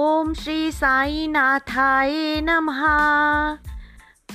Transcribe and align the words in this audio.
ओम 0.00 0.34
श्री 0.34 0.72
साईनाथाय 0.72 2.40
नमः। 2.40 2.82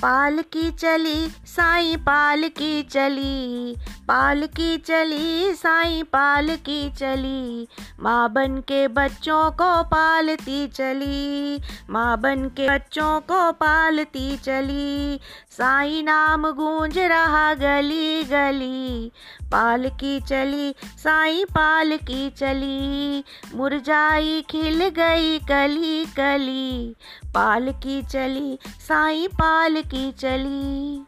पाल 0.02 0.42
की 0.52 0.70
चली 0.70 1.28
साई 1.28 1.96
पालकी 1.96 2.82
चली। 2.82 3.76
पाल 4.08 4.46
की 4.46 4.76
चली, 4.78 5.54
साई 5.54 6.02
पाल 6.02 6.56
की 6.56 6.90
चली। 6.90 7.68
माँ 8.00 8.32
बन 8.32 8.58
के 8.58 8.88
बच्चों 8.88 9.50
को 9.50 9.82
पालती 9.82 10.66
चली। 10.66 11.60
माँ 11.90 12.20
बन 12.20 12.48
के 12.48 12.68
बच्चों 12.68 13.20
को 13.20 13.52
पालती 13.52 14.36
चली। 14.36 15.20
साई 15.50 16.02
नाम 16.02 16.50
गूंज 16.50 16.98
रहा 16.98 17.54
गली 17.54 18.24
गली। 18.24 19.10
पाल 19.52 19.88
की 19.88 20.20
चली, 20.20 20.74
साई 20.82 21.44
पाल 21.44 21.96
की 21.96 22.30
चली। 22.30 23.24
मुरझाई 23.54 24.44
खिल 24.50 24.88
गई 24.88 25.38
कली 25.38 26.04
कली 26.04 26.94
पाल 27.34 27.72
की 27.72 28.02
चली, 28.02 28.58
साई 28.88 29.28
पाल 29.28 29.82
की 29.82 30.12
चली। 30.12 31.06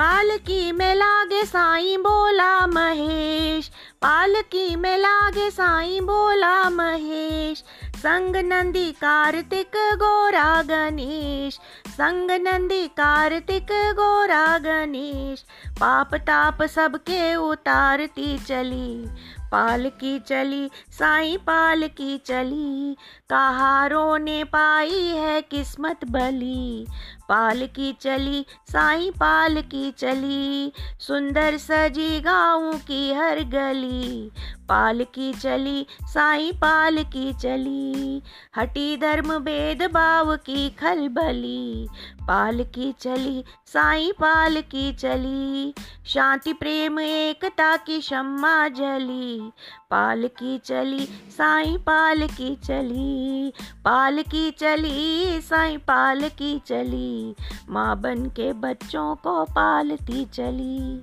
पालकी 0.00 0.72
में 0.72 0.94
लागे 0.94 1.44
साई 1.44 1.96
बोला 1.96 2.66
महेश 2.66 3.70
पालकी 4.02 4.76
में 4.76 4.98
लागे 4.98 5.50
साई 5.50 6.00
बोला 6.00 6.70
महेश। 6.70 7.64
संग 7.96 8.36
नंदी 8.36 8.92
कार्तिक, 8.92 9.70
गोरा 9.76 10.62
गणेश। 10.62 11.54
संग 11.88 12.30
नंदी 12.30 12.88
कार्तिक, 12.88 13.66
गोरा 13.72 14.58
गणेश। 14.58 15.44
पाप 15.68 16.14
ताप 16.14 16.62
सबके 16.62 17.34
उतारती 17.34 18.38
चली, 18.38 19.06
पाल 19.52 19.88
की 19.88 20.18
चली, 20.18 20.70
साई 20.90 21.36
पाल 21.36 21.88
की 21.88 22.18
चली। 22.18 22.96
कहारों 23.30 24.18
ने 24.18 24.44
पाई 24.44 25.06
है 25.06 25.42
किस्मत 25.42 26.04
बली 26.04 26.86
पाल 27.30 27.66
की 27.66 27.92
चली 28.00 28.44
साई 28.72 29.10
पाल 29.10 29.60
की 29.62 29.90
चली 29.90 30.72
सुंदर 31.00 31.56
सजी 31.58 32.20
गाँव 32.20 32.72
की 32.88 33.12
हर 33.12 33.42
गली। 33.50 34.30
पाल 34.70 35.04
की 35.04 35.32
चली, 35.34 35.86
साई 36.02 36.52
पाल 36.52 37.04
की 37.04 37.32
चली। 37.32 38.22
हटी 38.56 38.96
धर्म 38.96 39.38
भेद 39.38 39.82
भाव 39.82 40.36
की 40.36 40.70
खलबली 40.70 41.88
पाल 42.22 42.64
की 42.64 42.92
चली, 42.92 43.44
साई 43.66 44.12
पाल 44.12 44.60
की 44.60 44.92
चली। 44.92 45.74
शांति, 46.06 46.52
प्रेम, 46.52 47.00
एकता 47.00 47.76
की 47.76 48.00
शम्मा 48.00 48.68
जली। 48.68 49.50
पाल 49.90 50.26
की 50.26 50.58
चली, 50.58 51.06
साई 51.38 51.76
पाल 51.76 52.28
की 52.28 52.56
चली। 52.56 53.52
पाल 53.84 54.22
की 54.22 54.50
चली, 54.50 55.40
साई 55.40 55.76
पाल 55.76 56.28
की 56.28 56.58
चली। 56.58 57.34
माँ 57.68 58.00
बन 58.00 58.26
के 58.26 58.52
बच्चों 58.52 59.16
को 59.16 59.44
पालती 59.44 60.24
चली। 60.24 61.02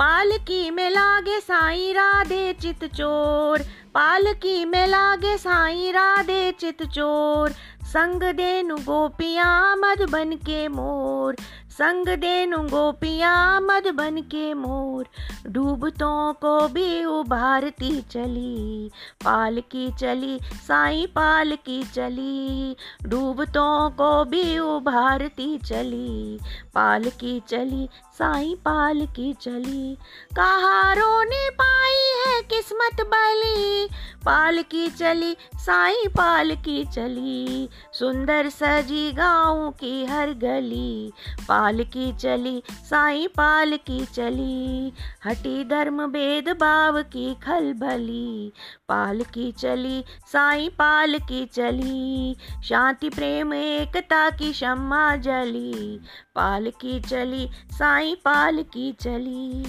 पालकी 0.00 0.70
में 0.70 0.90
लागे 0.90 1.40
साई 1.40 1.92
राधे 1.92 2.52
चित 2.52 2.84
चोर। 2.84 3.62
पालकी 3.94 4.64
में 4.64 4.86
लागे 4.86 5.38
साई 5.38 5.90
राधे 5.90 6.52
चित 6.52 6.82
चोर। 6.82 7.50
संग 7.90 8.22
देनु 8.22 8.76
गोपियाँ 8.76 9.76
मध 9.76 10.10
बन 10.10 10.32
के 10.36 10.68
मोर। 10.68 11.36
संग 11.70 12.08
देनु 12.08 12.58
गोपियाँ 12.58 13.60
मध 13.60 13.86
बन 13.86 14.20
के 14.20 14.54
मोर। 14.54 15.06
डूबतों 15.46 16.32
को 16.32 16.68
भी 16.68 17.04
उभारती 17.04 18.00
चली 18.00 18.90
पाल 19.24 19.60
की 19.60 19.90
चली, 19.92 20.38
साई 20.68 21.06
पाल 21.06 21.56
की 21.56 21.82
चली। 21.82 22.76
डूबतों 23.02 23.90
को 23.90 24.24
भी 24.24 24.58
उभारती 24.58 25.58
चली 25.58 26.38
पाल 26.74 27.04
की 27.04 27.40
चली, 27.48 27.88
साई 28.18 28.54
पाल 28.54 29.06
की 29.06 29.32
चली। 29.32 29.96
कहारों 30.36 31.24
ने 31.24 31.50
पाई 31.50 32.06
है 32.20 32.42
किस्मत 32.42 33.00
बली 33.00 33.88
पाल 34.24 34.62
की 34.62 34.88
चली, 34.88 35.36
साई 35.56 36.06
पाल 36.08 36.54
की 36.54 36.84
चली। 36.84 37.68
सुंदर 37.92 38.48
सजी 38.48 39.12
गाँव 39.12 39.70
की 39.70 40.04
हर 40.04 40.32
गली, 40.32 41.12
पाल 41.48 41.84
की 41.84 42.12
चली, 42.12 42.62
साई 42.70 43.26
पाल 43.26 43.76
की 43.76 44.04
चली। 44.04 44.92
हटी 45.24 45.64
धर्म 45.64 46.06
भेद 46.06 46.48
भाव 46.48 47.02
की 47.02 47.34
खलबली 47.34 48.52
पाल 48.88 49.22
की 49.22 49.52
चली, 49.52 50.04
साई 50.26 50.68
पाल 50.68 51.18
की 51.18 51.44
चली। 51.46 52.36
शांति, 52.64 53.08
प्रेम, 53.08 53.54
एकता 53.54 54.30
की 54.30 54.52
शम्मा 54.52 55.16
जली, 55.16 56.00
पाल 56.34 56.70
की 56.80 57.00
चली, 57.00 57.48
साई 57.72 58.14
पाल 58.14 58.62
की 58.62 58.92
चली। 58.92 59.64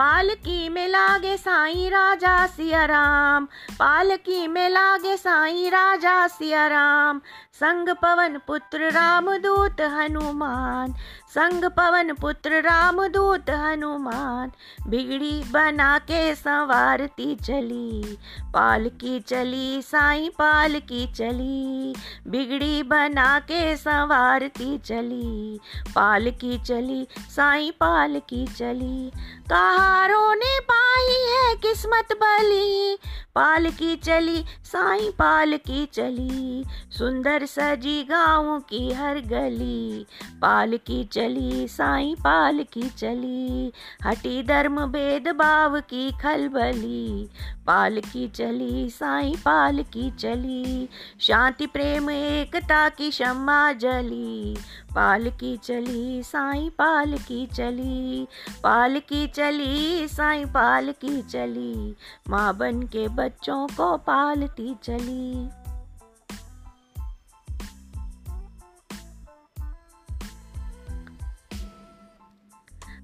पालकी 0.00 0.68
में 0.68 0.88
लागे 0.88 1.36
साई 1.36 1.88
राजा 1.88 2.46
सिया 2.46 2.84
राम, 2.84 3.44
पालकी 3.72 4.48
में 4.48 4.68
लागे 4.68 5.16
साई 5.16 5.68
राजा 5.68 6.26
सिया 6.26 6.66
राम। 6.66 7.20
संग 7.52 7.88
पवन 7.88 8.38
पुत्र 8.46 8.90
राम 8.90 9.36
दूत 9.36 9.80
हनुमान, 9.80 10.92
संग 11.28 11.64
पवन 11.64 12.12
पुत्र 12.12 12.60
राम 12.60 13.06
दूत 13.06 13.50
हनुमान। 13.50 14.52
बिगड़ी 14.86 15.44
बना 15.50 15.98
के 15.98 16.34
संवारती 16.34 17.34
चली, 17.34 18.18
पालकी 18.44 19.20
चली 19.20 19.82
साई, 19.82 20.28
पालकी 20.28 21.06
चली। 21.06 21.94
बिगड़ी 22.26 22.82
बना 22.82 23.38
के 23.38 23.76
संवारती 23.76 24.78
चली, 24.78 25.60
पालकी 25.88 26.58
चली 26.58 27.06
साई, 27.30 27.70
पालकी 27.70 28.46
चली। 28.46 29.10
चली 29.10 29.89
कहारों 29.90 30.34
ने 30.34 30.58
पाई 30.90 31.14
है 31.14 31.56
किस्मत 31.56 32.08
बली। 32.12 32.98
पाल 33.34 33.70
की 33.70 33.96
चली, 33.96 34.44
साई 34.64 35.10
पाल 35.10 35.56
की 35.56 35.86
चली। 35.86 36.64
सुंदर 36.90 37.46
सजी 37.46 38.04
गाँव 38.04 38.58
की 38.58 38.92
हर 38.92 39.20
गली। 39.20 40.06
पाल 40.42 40.76
की 40.76 41.04
चली, 41.04 41.68
साई 41.68 42.14
पाल 42.14 42.64
की 42.72 42.88
चली। 42.88 43.72
हटी 44.04 44.42
धर्म 44.42 44.86
भेद 44.86 45.28
भाव 45.28 45.80
की 45.80 46.18
खलबली 46.18 47.28
पाल 47.66 48.00
की 48.00 48.28
चली, 48.28 48.90
साई 48.90 49.34
पाल 49.36 49.82
की 49.82 50.10
चली। 50.10 50.88
शांति, 51.20 51.66
प्रेम, 51.66 52.10
एकता 52.10 52.88
की 52.88 53.10
क्षमा 53.10 53.72
जली। 53.72 54.56
पाल 54.94 55.30
की 55.30 55.56
चली, 55.56 56.22
साई 56.22 56.68
पाल 56.68 57.18
की 57.18 57.46
चली। 57.46 58.26
पाल 58.62 58.98
की 58.98 59.26
चली, 59.26 60.08
साई 60.08 60.44
पाल 60.44 60.79
की 60.84 61.22
चली 61.22 61.96
माँ 62.28 62.56
बन 62.56 62.82
के 62.82 63.08
बच्चों 63.08 63.66
को 63.66 63.96
पालती 63.96 64.76
चली। 64.82 65.48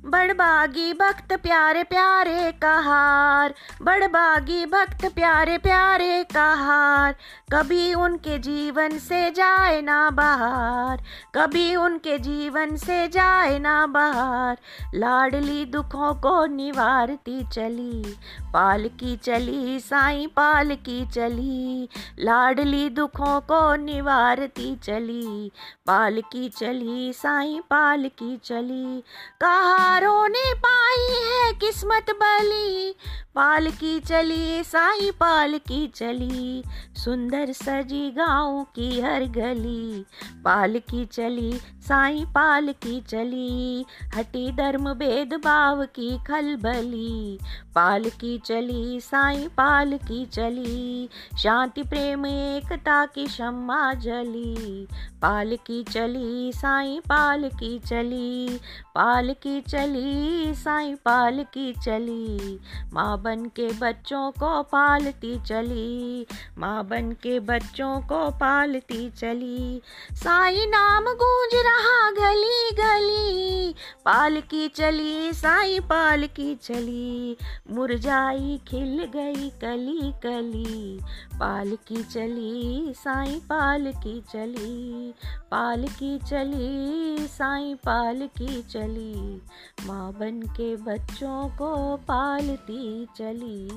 बड़बागी 0.04 0.93
भक्त 0.93 1.32
प्यारे 1.32 1.82
प्यारे 1.84 2.52
कहार 2.52 3.54
बड़बागी 3.82 4.66
भक्त 4.66 5.14
प्यारे 5.14 5.58
प्यारे 5.58 6.25
कहार 6.25 7.16
कभी 7.52 7.94
उनके 7.94 8.38
जीवन 8.38 8.98
से 8.98 9.31
जाए 9.31 9.81
ना 9.81 10.10
बाहर। 10.10 11.02
कभी 11.34 11.76
उनके 11.76 12.19
जीवन 12.19 12.76
से 12.76 13.08
जाए 13.08 13.58
ना 13.58 13.87
बाहर। 13.87 14.58
लाडली 14.94 15.64
दुखों 15.64 16.14
को 16.14 16.46
निवारती 16.46 17.46
चली। 17.48 18.16
पाल 18.43 18.88
की 18.88 19.16
चली, 19.16 19.81
साई 19.81 20.26
पाल 20.26 20.75
की 20.75 21.06
चली। 21.06 21.88
लाडली 22.19 22.90
दुखों 22.90 23.40
को 23.40 23.76
निवारती 23.76 24.76
चली। 24.76 25.50
पाल 25.87 26.20
की 26.20 26.48
चली, 26.48 27.12
साई 27.12 27.60
पाल 27.70 28.08
की 28.08 28.37
चली। 28.44 29.02
कहा 29.40 29.85
यारों 29.86 30.28
ने 30.28 30.54
पाई 30.54 31.04
है 31.24 31.52
किस्मत 31.52 32.10
बली। 32.10 32.94
पाल 33.36 33.70
की 33.70 33.98
चली 34.00 34.62
साई 34.64 35.10
पाल 35.10 35.58
की 35.58 35.86
चली 35.86 36.62
सुंदर 36.96 37.52
सजी 37.52 38.10
गाँव 38.10 38.62
की 38.74 39.00
हर 39.00 39.24
गली 39.28 40.04
पाल 40.44 40.78
की 40.78 41.04
चली 41.04 41.52
साई 41.88 42.24
पाल 42.34 42.72
की 42.82 43.00
चली 43.00 43.84
हटी 44.14 44.52
धर्म 44.52 44.92
भेदभाव 44.94 45.84
की 45.84 46.16
खलबली 46.18 47.38
पाल 47.74 48.08
की 48.10 48.38
चली 48.38 49.00
साई 49.00 49.46
पाल 49.48 49.96
की 49.98 50.24
चली 50.26 51.08
शांति 51.38 51.82
प्रेम 51.82 52.26
एकता 52.26 53.04
की 53.06 53.26
शम्मा 53.26 53.92
जली 53.94 54.86
पाल 55.22 55.56
की 55.56 55.82
चली 55.82 56.52
साई 56.52 56.98
पाल 57.08 57.48
की 57.48 57.78
चली 57.78 58.58
पाल 58.94 59.32
की 59.42 59.60
चली 59.60 60.54
साई 60.54 60.94
पाल 60.94 61.44
की 61.54 61.72
चली 61.84 62.58
माँ 62.92 63.16
बन 63.26 63.44
के 63.56 63.67
बच्चों 63.73 64.31
को 64.31 64.62
पालती 64.62 65.34
चली, 65.40 66.26
माँ 66.58 66.84
बन 66.84 67.11
के 67.12 67.38
बच्चों 67.40 68.00
को 68.00 68.19
पालती 68.31 69.08
चली। 69.11 69.81
साई 70.12 70.67
नाम 70.67 71.05
गूंज 71.14 71.55
रहा 71.67 72.11
गली 72.11 72.70
गली 72.73 73.75
पाल 74.05 74.40
की 74.40 74.69
चली, 74.69 75.32
साई 75.32 75.81
पाल 75.81 76.26
की 76.26 76.55
चली। 76.55 77.37
मुरझाई 77.70 78.61
खिल 78.69 79.05
गई 79.14 79.50
कली 79.61 80.12
कली 80.22 80.99
पाल 81.40 81.76
की 81.88 82.02
चली, 82.02 82.93
साई 82.96 83.40
पाल 83.49 83.93
की 83.96 84.20
चली। 84.32 85.14
पाल 85.50 85.87
की 85.88 86.19
चली, 86.19 87.26
साई 87.29 87.75
पाल 87.75 88.26
की 88.38 88.62
चली, 88.62 89.43
माँ 89.87 90.12
बन 90.12 90.40
के 90.56 90.75
बच्चों 90.76 91.49
को 91.49 91.96
पालती 91.96 93.06
चली। 93.18 93.68